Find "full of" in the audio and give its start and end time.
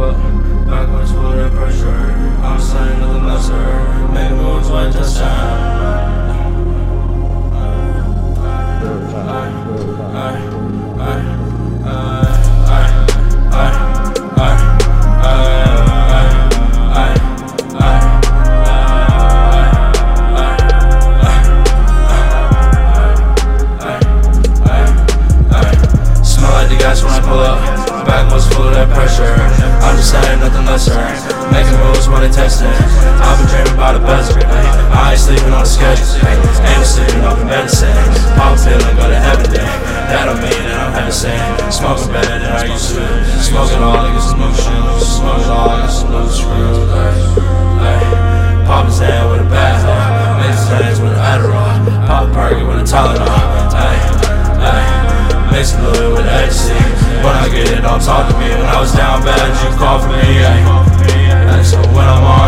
28.48-28.72